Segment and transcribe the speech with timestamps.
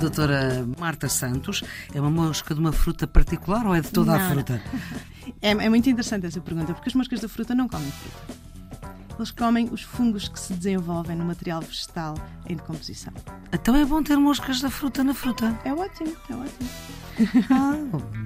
[0.00, 1.62] Doutora Marta Santos,
[1.94, 4.26] é uma mosca de uma fruta particular ou é de toda Não.
[4.26, 4.62] a fruta?
[5.40, 8.41] É, é muito interessante essa pergunta, porque as moscas da fruta não comem fruta.
[9.18, 12.14] Eles comem os fungos que se desenvolvem no material vegetal
[12.48, 13.12] em decomposição.
[13.52, 15.58] Então é bom ter moscas da fruta na fruta.
[15.64, 16.68] É ótimo, é ótimo.
[17.50, 17.76] Ah,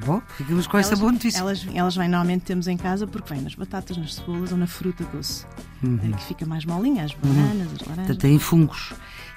[0.04, 1.40] bom, ficamos com elas, boa notícia.
[1.40, 4.66] Elas, elas vêm, normalmente temos em casa porque vêm nas batatas, nas cebolas ou na
[4.66, 5.44] fruta doce,
[5.82, 8.16] eh, que fica mais molinha, as bananas, as laranjas.
[8.16, 8.94] Têm fungos.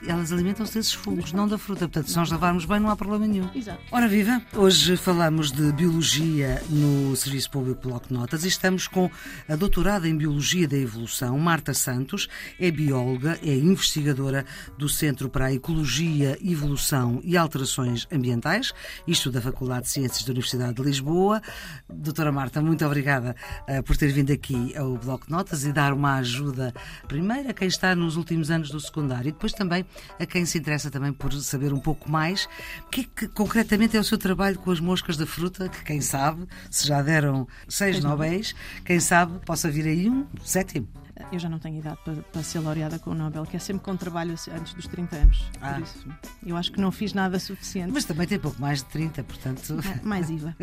[0.08, 1.82] Elas alimentam-se desses fungos, não da fruta.
[1.82, 3.50] Portanto, se nós lavarmos bem, não há problema nenhum.
[3.54, 3.80] Exato.
[3.92, 9.10] Ora viva, hoje falamos de Biologia no Serviço Público Bloco de Notas e estamos com
[9.48, 12.28] a doutorada em Biologia da Evolução, Marta Santos,
[12.60, 14.46] é bióloga, é investigadora
[14.78, 18.74] do Centro para a Ecologia, Evolução e Alterações Ambientais,
[19.08, 21.42] isto da Faculdade de Ciências da Universidade de Lisboa.
[21.90, 23.36] Doutora Marta, muito obrigada
[23.68, 26.74] eh, por ter vindo aqui ao Bloco de Notas e dar uma ajuda,
[27.08, 29.86] primeiro a quem está nos últimos anos do secundário e depois também
[30.20, 32.48] a quem se interessa também por saber um pouco mais
[32.86, 35.84] o que é que concretamente é o seu trabalho com as moscas da fruta, que
[35.84, 40.88] quem sabe, se já deram seis nobéis, quem sabe possa vir aí um sétimo.
[41.32, 43.84] Eu já não tenho idade para, para ser laureada com o Nobel, que é sempre
[43.84, 45.52] com trabalho antes dos 30 anos.
[45.62, 45.74] Ah.
[45.74, 46.08] Por isso,
[46.46, 47.92] eu acho que não fiz nada suficiente.
[47.92, 49.80] Mas também tem pouco mais de 30, portanto.
[49.86, 50.56] Ah, Mais IVA.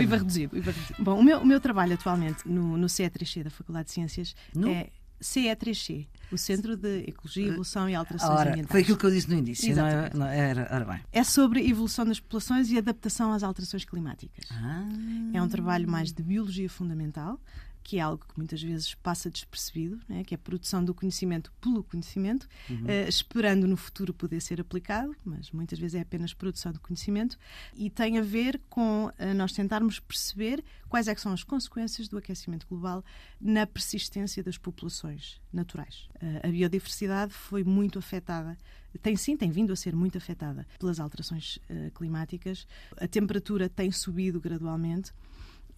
[0.00, 1.02] IVA reduzido, IVA reduzido.
[1.02, 4.68] Bom, o meu, o meu trabalho atualmente no, no CE3C da Faculdade de Ciências No?
[4.68, 4.88] é
[5.22, 8.70] CE3C, o Centro de Ecologia, Evolução e Alterações Ora, Ambientais.
[8.72, 10.68] foi aquilo que eu disse no início, não, é, não era?
[10.72, 11.00] Ora bem.
[11.12, 14.46] É sobre a evolução das populações e adaptação às alterações climáticas.
[14.50, 14.84] Ah,
[15.32, 17.38] É um trabalho mais de biologia fundamental,
[17.82, 20.24] que é algo que muitas vezes passa despercebido, né?
[20.24, 22.48] que é a produção do conhecimento pelo conhecimento,
[22.86, 27.38] eh, esperando no futuro poder ser aplicado, mas muitas vezes é apenas produção de conhecimento,
[27.74, 32.18] e tem a ver com eh, nós tentarmos perceber quais é são as consequências do
[32.18, 33.04] aquecimento global
[33.40, 36.08] na persistência das populações naturais.
[36.20, 38.56] Eh, a biodiversidade foi muito afetada
[39.00, 42.66] tem sim, tem vindo a ser muito afetada pelas alterações eh, climáticas.
[42.98, 45.12] A temperatura tem subido gradualmente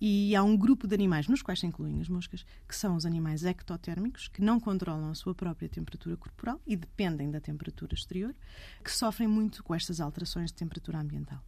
[0.06, 3.06] e há um grupo de animais, nos quais se incluem as moscas, que são os
[3.06, 8.34] animais ectotérmicos, que não controlam a sua própria temperatura corporal e dependem da temperatura exterior,
[8.84, 11.42] que sofrem muito com estas alterações de temperatura ambiental.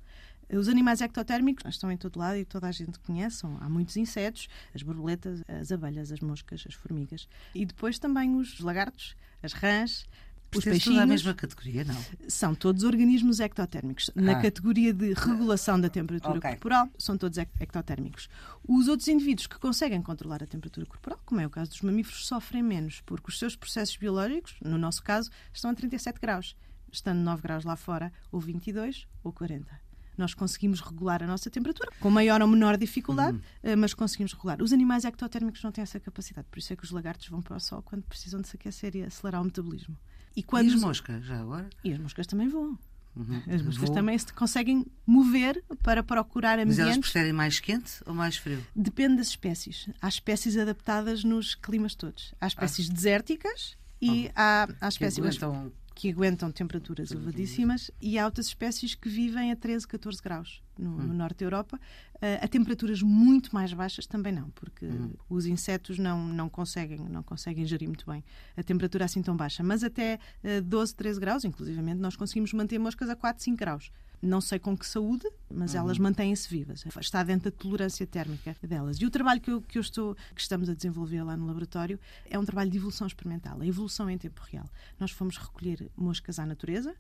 [0.51, 3.45] Os animais ectotérmicos estão em todo lado e toda a gente conhece.
[3.61, 7.29] Há muitos insetos, as borboletas, as abelhas, as moscas, as formigas.
[7.55, 10.07] E depois também os lagartos, as rãs,
[10.55, 11.09] os peixinhos.
[11.09, 11.97] mesma categoria, não?
[12.29, 14.11] São todos organismos ectotérmicos.
[14.15, 14.43] Na Ah.
[14.43, 16.51] categoria de regulação da temperatura Ok.
[16.51, 18.29] corporal, são todos ec- ectotérmicos.
[18.67, 22.27] Os outros indivíduos que conseguem controlar a temperatura corporal, como é o caso dos mamíferos,
[22.27, 26.57] sofrem menos, porque os seus processos biológicos, no nosso caso, estão a 37 graus.
[26.93, 29.79] Estando 9 graus lá fora, ou 22 ou 40.
[30.17, 34.63] Nós conseguimos regular a nossa temperatura, com maior ou menor dificuldade, eh, mas conseguimos regular.
[34.63, 37.57] Os animais ectotérmicos não têm essa capacidade, por isso é que os lagartos vão para
[37.57, 39.95] o sol quando precisam de se aquecer e acelerar o metabolismo.
[40.37, 41.69] E quando E as os- moscas, já agora?
[41.83, 42.79] e as moscas também voam.
[43.17, 43.39] Uhum.
[43.49, 43.95] As moscas Voam.
[43.95, 47.11] também se conseguem mover para procurar Mas elas ambientes.
[47.11, 48.63] preferem mais quente ou mais frio?
[48.77, 49.89] Depende das espécies.
[50.03, 52.35] Há espécies adaptadas nos climas todos.
[52.39, 55.31] Há espécies desérticas e há, há espécies Ah.
[55.35, 60.61] Então, que aguentam temperaturas elevadíssimas e há outras espécies que vivem a 13, 14 graus
[60.79, 61.07] no, Hum.
[61.09, 61.79] no norte da Europa.
[62.17, 65.13] Uh, a temperaturas muito mais baixas também não, porque Hum.
[65.29, 68.25] os insetos não, não, conseguem, não conseguem gerir muito bem
[68.57, 69.63] a temperatura assim tão baixa.
[69.63, 73.91] Mas até uh, 12, 13 graus, inclusivamente, nós conseguimos manter moscas a 4, 5 graus.
[74.23, 75.81] Não sei com que saúde, mas Uhum.
[75.81, 76.85] elas mantêm-se vivas.
[76.99, 78.97] Está dentro da tolerância térmica delas.
[78.97, 82.01] E o trabalho que, eu, que, eu estou, que estamos a desenvolver lá no laboratório
[82.31, 84.65] é um trabalho de evolução experimental, a evolução em tempo real.
[84.99, 86.95] Nós fomos recolher moscas à natureza,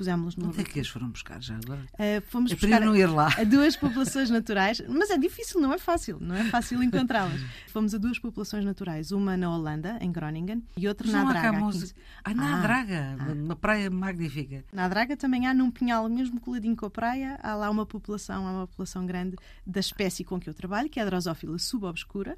[0.00, 1.82] pusemos-las no onde é que as foram buscar já agora?
[1.94, 3.28] Uh, fomos É buscar não ir lá.
[3.36, 7.38] a duas populações naturais, mas é difícil, não é fácil, não é fácil encontrá-las.
[7.68, 11.28] Fomos a duas populações naturais, uma na Holanda, em Groningen, e outra Mas na não
[11.28, 11.56] há Draga.
[11.58, 12.00] em- música.
[12.24, 14.64] Ah, na Ah, Draga, uma praia magnífica.
[14.72, 18.46] Na Draga também há, num pinhal mesmo coladinho com a praia, há lá uma população,
[18.46, 19.36] há uma população grande
[19.66, 22.36] da espécie com que eu trabalho, que é a Drosófila subobscura.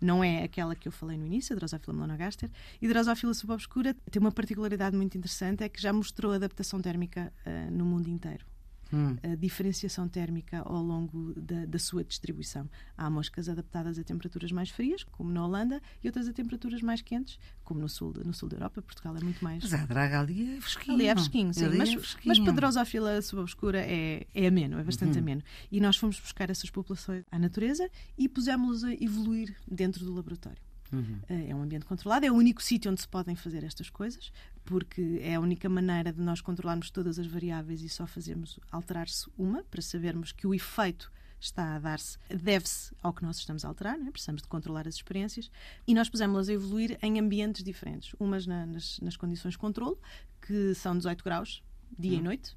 [0.00, 2.50] Não é aquela que eu falei no início, a Drosófila melanogaster.
[2.80, 7.32] E a Drosófila subobscura tem uma particularidade muito interessante, é que já mostrou adaptação térmica
[7.44, 8.44] ah, no mundo inteiro.
[8.92, 9.16] Hum.
[9.22, 12.68] a diferenciação térmica ao longo da, da sua distribuição.
[12.96, 17.02] Há moscas adaptadas a temperaturas mais frias, como na Holanda, e outras a temperaturas mais
[17.02, 18.80] quentes, como no sul, no sul da Europa.
[18.80, 19.62] Portugal é muito mais.
[19.62, 20.94] Mas a Draga ali é fresquinho.
[20.94, 21.64] Ali é fresquinho, sim.
[21.66, 25.42] Ali Mas, é mas para Drosófila subobscura é, é ameno, é bastante ameno.
[25.70, 30.67] E nós fomos buscar essas populações à natureza e pusemos-las a evoluir dentro do laboratório.
[30.92, 31.20] Uhum.
[31.28, 34.32] Eh, É um ambiente controlado, é o único sítio onde se podem fazer estas coisas,
[34.64, 39.30] porque é a única maneira de nós controlarmos todas as variáveis e só fazermos alterar-se
[39.36, 43.68] uma, para sabermos que o efeito está a dar-se deve-se ao que nós estamos a
[43.68, 44.10] alterar, né?
[44.10, 45.50] precisamos de controlar as experiências,
[45.86, 48.14] e nós pusemos-las a evoluir em ambientes diferentes.
[48.18, 49.96] Umas na, nas, nas condições de controle,
[50.42, 51.62] que são 18 graus,
[51.96, 52.20] dia hum.
[52.20, 52.56] e noite,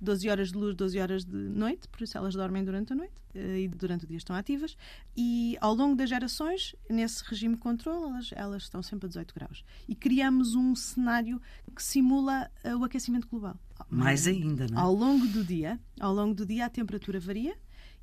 [0.00, 3.14] 12 horas de luz, 12 horas de noite, por isso elas dormem durante a noite
[3.34, 4.76] eh, e durante o dia estão ativas.
[5.16, 9.34] E ao longo das gerações, nesse regime de controle, elas, elas estão sempre a 18
[9.34, 9.64] graus.
[9.88, 11.40] E criamos um cenário
[11.74, 13.58] que simula eh, o aquecimento global.
[13.88, 14.80] Mais ainda, não é?
[14.80, 17.56] Ao longo do dia, ao longo do dia a temperatura varia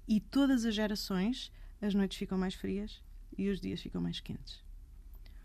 [0.07, 1.51] e todas as gerações
[1.81, 3.01] as noites ficam mais frias
[3.37, 4.62] e os dias ficam mais quentes.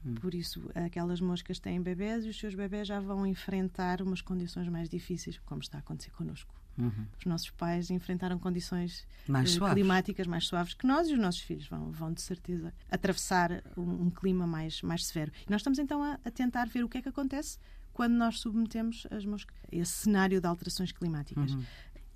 [0.05, 0.15] Hum.
[0.15, 4.69] Por isso, aquelas moscas têm bebés e os seus bebés já vão enfrentar umas condições
[4.69, 6.55] mais difíceis, como está a acontecer connosco.
[6.79, 7.07] Uhum.
[7.19, 11.41] Os nossos pais enfrentaram condições mais uh, climáticas mais suaves que nós e os nossos
[11.41, 15.33] filhos vão, vão de certeza, atravessar um, um clima mais, mais severo.
[15.47, 17.59] E nós estamos então a, a, tentar ver o que é que acontece
[17.93, 21.53] quando nós submetemos as moscas a esse cenário de alterações climáticas.
[21.53, 21.65] Uhum.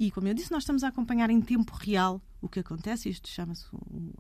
[0.02, 3.08] E, como eu disse, nós estamos a acompanhar em tempo real o que acontece.
[3.08, 3.64] Isto chama-se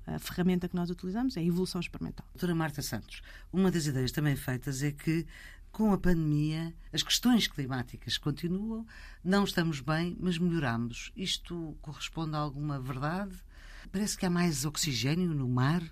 [0.06, 2.24] a ferramenta que nós utilizamos, é a evolução experimental.
[2.32, 3.20] Doutora Marta Santos,
[3.52, 5.26] uma das ideias também feitas é que
[5.72, 8.86] com a pandemia, as questões climáticas continuam,
[9.24, 11.10] não estamos bem, mas melhoramos.
[11.16, 13.34] Isto corresponde a alguma verdade?
[13.90, 15.82] Parece que há mais oxigênio no mar,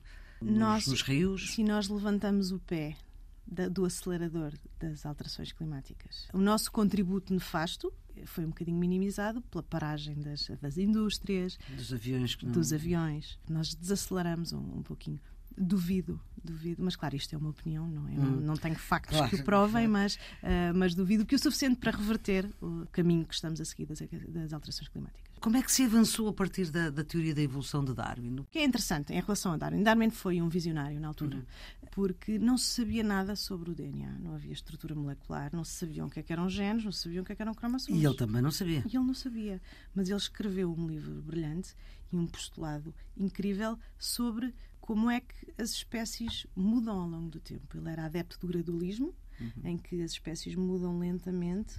[0.40, 1.50] nos, nós, nos rios?
[1.50, 2.96] Se nós levantamos o pé
[3.44, 7.92] do acelerador das alterações climáticas, o nosso contributo nefasto
[8.24, 12.36] foi um bocadinho minimizado pela paragem das, das indústrias, dos aviões.
[12.42, 12.52] Não...
[12.52, 13.38] Dos aviões.
[13.48, 15.20] Nós desaceleramos um, um pouquinho.
[15.56, 18.12] Duvido, duvido, mas claro, isto é uma opinião, não é?
[18.12, 18.16] Hum.
[18.16, 21.76] Não, não, tenho factos claro, que o provem, mas, uh, mas duvido que o suficiente
[21.76, 25.30] para reverter o caminho que estamos a seguir das, das alterações climáticas.
[25.40, 28.40] Como é que se avançou a partir da, da, teoria da evolução de Darwin?
[28.40, 31.88] O que é interessante em relação a Darwin, Darwin foi um visionário na altura, uhum.
[31.92, 36.08] porque não se sabia nada sobre o DNA, não havia estrutura molecular, não se sabiam
[36.08, 38.00] o que, é que eram genes, não se sabiam o que, é que eram cromossomos.
[38.00, 38.84] E ele também não sabia.
[38.84, 39.62] E ele não sabia,
[39.94, 41.74] mas ele escreveu um livro brilhante
[42.12, 47.76] e um postulado incrível sobre como é que as espécies mudam ao longo do tempo.
[47.76, 49.50] Ele era adepto do gradualismo, uhum.
[49.64, 51.74] em que as espécies mudam lentamente.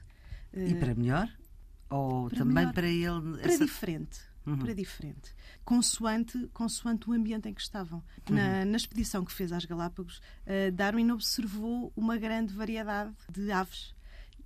[0.53, 1.29] E para melhor?
[1.89, 3.37] Ou para também melhor, para ele.
[3.41, 3.65] Para essa...
[3.65, 4.19] diferente.
[4.45, 4.57] Uhum.
[4.57, 5.35] Para diferente.
[5.63, 8.03] Consoante, consoante o ambiente em que estavam.
[8.29, 8.35] Uhum.
[8.35, 13.93] Na, na, expedição que fez às Galápagos, uh, Darwin observou uma grande variedade de aves.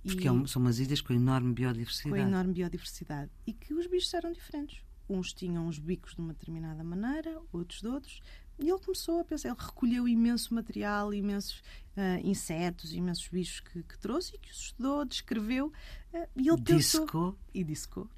[0.02, 2.10] Porque e, são umas ilhas com enorme biodiversidade.
[2.10, 3.30] Com enorme biodiversidade.
[3.46, 4.80] E que os bichos eram diferentes.
[5.08, 8.20] Uns tinham os bicos de uma determinada maneira, outros de outros.
[8.58, 11.62] E ele começou a pensar, ele recolheu imenso material, imensos
[11.96, 15.66] uh, insetos, imensos bichos que, que, trouxe e que os estudou, descreveu.
[16.12, 17.38] Uh, e ele pensou.
[17.52, 18.08] E discou.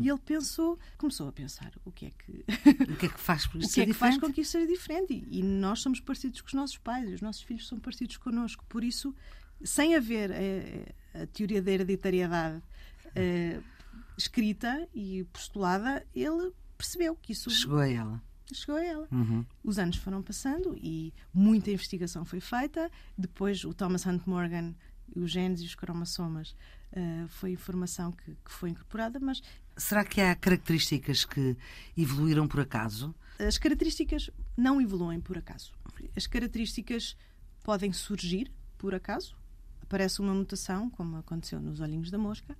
[0.00, 2.44] e ele pensou, começou a pensar o que é que.
[2.92, 5.12] o que é que faz o que é que faz com que isso seja diferente?
[5.12, 8.16] E, e, nós somos parecidos com os nossos pais, e os nossos filhos são parecidos
[8.18, 8.64] connosco.
[8.68, 9.12] Por isso,
[9.64, 13.64] sem haver a, eh, a teoria da hereditariedade uh,
[14.16, 17.50] escrita e postulada, ele percebeu que isso.
[17.50, 19.08] Chegou a ela chegou a ela.
[19.10, 19.44] Uhum.
[19.62, 22.90] Os anos foram passando e muita investigação foi feita.
[23.16, 24.74] Depois, o Thomas Hunt Morgan,
[25.14, 26.54] os genes e os cromossomas,
[26.92, 29.42] uh, foi informação que, que, foi incorporada, mas...
[29.76, 31.56] Será que há características que
[31.96, 33.14] evoluíram por acaso?
[33.38, 35.72] As características não evoluem por acaso.
[36.16, 37.16] As características
[37.62, 39.36] podem surgir por acaso.
[39.82, 42.56] Aparece uma mutação, como aconteceu nos olhinhos da mosca.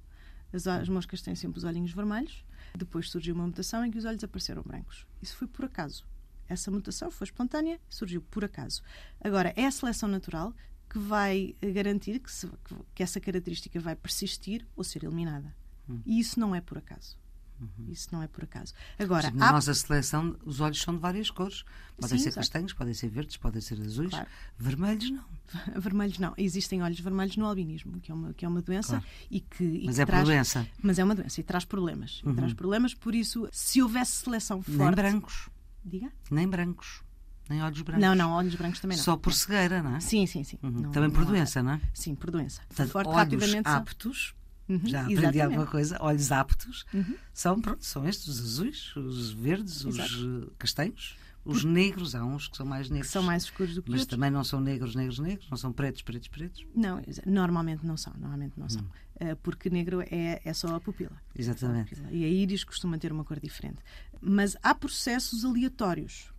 [0.52, 2.44] As, as moscas têm sempre os olhinhos vermelhos
[2.76, 5.06] depois surgiu uma mutação em que os olhos apareceram brancos.
[5.22, 6.04] Isso foi por acaso.
[6.48, 8.82] Essa mutação foi espontânea, surgiu por acaso.
[9.20, 10.54] Agora, é a seleção natural
[10.88, 12.48] que vai garantir que, se,
[12.94, 15.54] que essa característica vai persistir ou ser eliminada.
[15.88, 16.00] Hum.
[16.06, 17.18] E isso não é por acaso.
[17.60, 17.86] Uhum.
[17.88, 18.72] Isso não é por acaso.
[18.98, 19.52] Agora, na há...
[19.52, 21.64] nossa seleção, os olhos são de várias cores.
[22.00, 22.46] Podem Sim, ser exato.
[22.46, 24.10] castanhos, podem ser verdes, podem ser azuis.
[24.10, 24.28] Claro.
[24.56, 25.24] Vermelhos não.
[25.80, 26.34] vermelhos não.
[26.36, 29.04] Existem olhos vermelhos no albinismo, que é uma, que é uma doença claro.
[29.30, 29.64] e que.
[29.64, 30.24] E mas que é traz...
[30.24, 30.66] doença.
[30.82, 32.22] Mas é uma doença e traz problemas.
[32.22, 32.32] Uhum.
[32.32, 34.78] E traz problemas, por isso, se houvesse seleção forte.
[34.78, 35.48] Nem brancos.
[35.84, 36.12] Diga?
[36.30, 37.02] Nem brancos.
[37.48, 38.02] Nem olhos brancos.
[38.02, 39.04] Não, não, olhos brancos também não.
[39.04, 40.00] Só por cegueira, não é?
[40.00, 40.58] Sim, sim, sim.
[40.62, 40.70] Uhum.
[40.70, 41.80] Não, também por não doença, não é?
[41.94, 42.60] Sim, por doença.
[42.68, 43.68] Portanto, Forte, olhos rapidamente.
[43.68, 44.34] aptos
[44.68, 45.42] Uhum, Já aprendi exatamente.
[45.42, 45.96] alguma coisa.
[46.00, 47.16] Olhos aptos uhum.
[47.32, 50.14] são, pronto, são estes, os azuis, os verdes, Exato.
[50.14, 51.16] os eh, castanhos.
[51.44, 53.06] Os negros, há uns que são mais negros.
[53.06, 54.14] Que são mais escuros do que Mas outros.
[54.16, 56.66] também não são negros, negros, negros, não são pretos, pretos, pretos.
[56.74, 58.82] Não, normalmente não são, normalmente não são.
[58.82, 58.88] Hum.
[59.18, 61.16] Eh, porque negro é, é só a pupila.
[61.34, 61.94] Exatamente.
[61.94, 62.12] A pupila.
[62.12, 63.78] E a íris costuma ter uma cor diferente.
[64.20, 66.30] Mas há processos aleatórios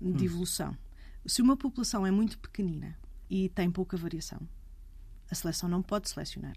[0.00, 0.26] de hum.
[0.26, 0.76] evolução.
[1.24, 2.98] Se uma população é muito pequenina
[3.30, 4.40] e tem pouca variação,
[5.30, 6.56] a seleção não pode selecionar.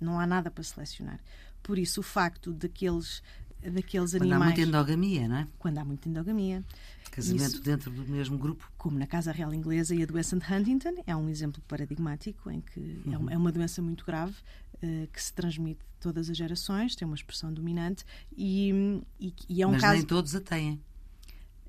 [0.00, 1.20] Não há nada para selecionar.
[1.62, 3.22] Por isso, o facto daqueles,
[3.60, 4.30] daqueles Quando animais.
[4.30, 5.48] Quando há muita endogamia, não é?
[5.58, 6.64] Quando há muita endogamia.
[7.10, 8.70] Casamento isso, dentro do mesmo grupo.
[8.76, 12.60] Como na Casa Real Inglesa e a doença de Huntington, é um exemplo paradigmático em
[12.60, 13.12] que uhum.
[13.12, 14.34] é, uma, é, uma, doença muito grave
[14.74, 18.04] uh, que se transmite todas as gerações, tem uma expressão dominante
[18.36, 19.94] e, e, e é um Mas caso.
[19.94, 20.80] nem todos a têm.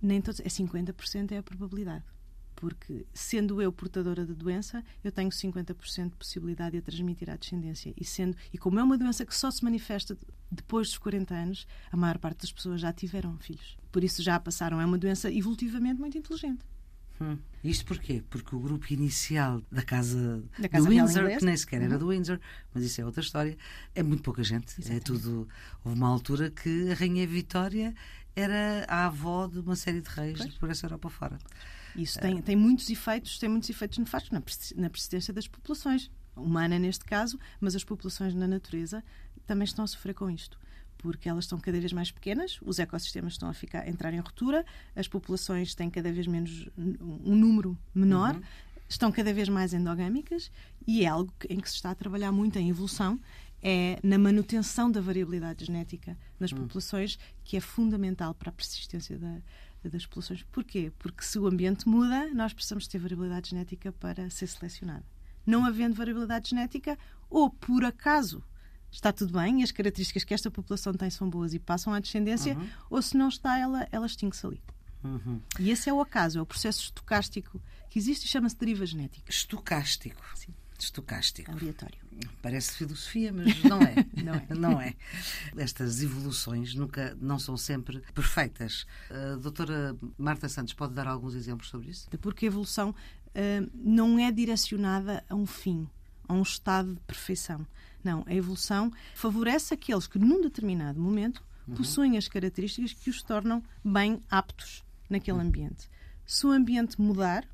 [0.01, 2.03] Nem todos, é 50% é a probabilidade.
[2.57, 7.35] Porque, sendo eu portadora da doença, eu tenho 50% de possibilidade de a transmitir à
[7.35, 7.93] descendência.
[7.95, 10.17] E, sendo, e como é uma doença que só se manifesta
[10.51, 13.77] depois dos 40 anos, a maior parte das pessoas já tiveram filhos.
[13.91, 14.81] Por isso já passaram.
[14.81, 16.65] É uma doença evolutivamente muito inteligente.
[17.21, 17.37] Hum.
[17.63, 18.23] Isto porquê?
[18.27, 21.85] Porque o grupo inicial da casa, da casa do Windsor, que nem sequer uhum.
[21.85, 22.39] era do Windsor,
[22.73, 23.55] mas isso é outra história,
[23.93, 24.73] é muito pouca gente.
[24.77, 24.97] É Exatamente.
[24.97, 25.47] É tudo.
[25.83, 27.93] Houve uma altura que a Rainha Vitória
[28.35, 30.53] era a avó de uma série de reis pois.
[30.55, 31.37] por essa Europa fora.
[31.97, 37.03] Isso tem, tem muitos efeitos, tem muitos efeitos nefastos na persistência das populações, humana neste
[37.03, 39.03] caso, mas as populações na natureza
[39.45, 40.59] também estão a sofrer com isto
[40.97, 44.19] porque elas estão cada vez mais pequenas, os ecossistemas estão a, ficar, a entrar em
[44.19, 48.41] ruptura, as populações têm cada vez menos um número menor, uhum.
[48.89, 50.51] estão cada vez mais endogâmicas
[50.85, 53.19] e é algo em que se está a trabalhar muito em evolução,
[53.61, 56.59] é na manutenção da variabilidade genética nas uhum.
[56.59, 59.37] populações, que é fundamental para a persistência da,
[59.89, 60.43] das populações.
[60.51, 60.91] Porquê?
[60.97, 65.05] Porque se o ambiente muda, nós precisamos ter variabilidade genética para ser selecionado.
[65.45, 66.97] Não havendo variabilidade genética,
[67.29, 68.43] ou por acaso
[68.91, 71.99] está tudo bem e as características que esta população tem são boas e passam à
[71.99, 72.69] descendência, uhum.
[72.89, 74.61] ou se não está, ela, ela extingue-se ali.
[75.03, 75.41] Uhum.
[75.59, 79.29] E esse é o acaso, é o processo estocástico que existe e chama-se deriva genética.
[79.29, 80.21] Estocástico.
[80.35, 80.53] Sim.
[80.77, 81.51] Estocástico.
[81.51, 81.97] Aleatório.
[82.41, 83.95] Parece filosofia, mas não é.
[84.23, 84.47] não é.
[84.55, 84.95] não é.
[85.55, 88.85] Estas evoluções nunca não são sempre perfeitas.
[89.09, 92.07] A doutora Marta Santos pode dar alguns exemplos sobre isso?
[92.21, 95.87] Porque a evolução uh, não é direcionada a um fim,
[96.27, 97.65] a um estado de perfeição.
[98.03, 101.75] Não, a evolução favorece aqueles que, num determinado momento, uhum.
[101.75, 105.89] possuem as características que os tornam bem aptos naquele ambiente.
[106.25, 107.47] Se o ambiente mudar,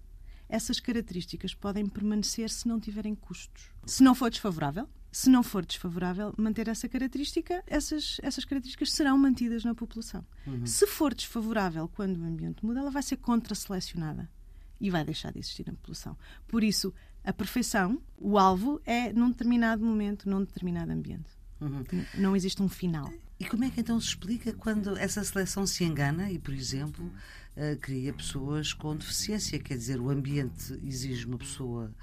[0.53, 3.71] essas características podem permanecer se não tiverem custos.
[3.87, 9.17] Se não for desfavorável, se não for desfavorável manter essa característica, essas, essas características serão
[9.17, 10.23] mantidas na população.
[10.45, 10.63] Uhum.
[10.63, 14.29] Se for desfavorável quando o ambiente muda, ela vai ser contra-selecionada
[14.79, 16.15] e vai deixar de existir na população.
[16.47, 16.93] Por isso,
[17.23, 21.31] a perfeição, o alvo é num determinado momento, num determinado ambiente.
[21.59, 21.83] Uhum.
[22.19, 23.11] Não existe um final.
[23.43, 27.11] E como é que então se explica quando essa seleção se engana e, por exemplo,
[27.57, 29.59] uh, cria pessoas com deficiência?
[29.59, 31.93] Quer dizer, o ambiente exige uma pessoa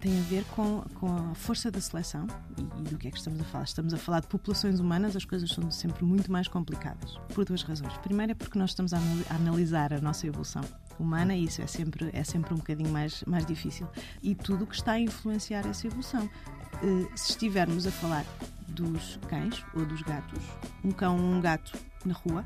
[0.00, 2.26] tem a ver com, com a força da seleção
[2.56, 3.62] e, e, do que é que estamos a falar.
[3.62, 7.62] Estamos a falar de populações humanas, as coisas são sempre muito mais complicadas, por duas
[7.62, 7.96] razões.
[7.98, 8.98] Primeiro é porque nós estamos a
[9.30, 10.62] analisar a nossa evolução
[10.98, 13.86] humana e isso é sempre, é sempre um bocadinho mais, mais difícil.
[14.20, 16.28] E tudo o que está a influenciar essa evolução.
[16.82, 18.24] Uh, se estivermos a falar
[18.78, 20.42] dos cães ou dos gatos,
[20.84, 21.72] um cão ou um gato
[22.04, 22.44] na rua,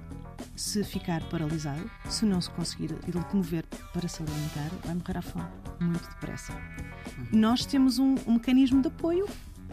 [0.56, 5.46] se ficar paralisado, se não se conseguir locomover para se alimentar, vai morrer à fome
[5.80, 6.52] muito depressa.
[6.52, 7.26] Uhum.
[7.32, 9.26] Nós temos um, um mecanismo de apoio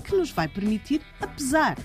[0.03, 1.77] que nos vai permitir, apesar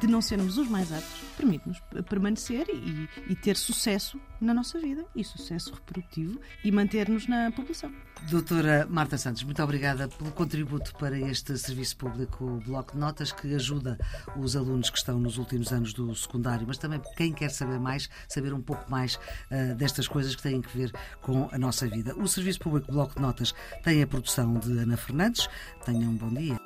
[0.00, 5.06] de não sermos os mais aptos, permite-nos permanecer e, e, ter sucesso na nossa vida
[5.16, 7.90] e sucesso reprodutivo e manter-nos na população.
[8.28, 13.54] Doutora Marta Santos, muito obrigada pelo contributo para este serviço público Bloco de Notas que
[13.54, 13.98] ajuda
[14.36, 18.10] os alunos que estão nos últimos anos do secundário, mas também quem quer saber mais,
[18.28, 20.92] saber um pouco mais uh, destas coisas que têm que ver
[21.22, 22.14] com a nossa vida.
[22.16, 25.48] O Serviço Público Bloco de Notas tem a produção de Ana Fernandes.
[25.84, 26.58] Tenham um bom dia.